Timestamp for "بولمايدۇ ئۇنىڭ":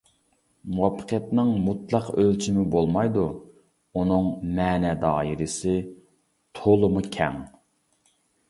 2.75-4.33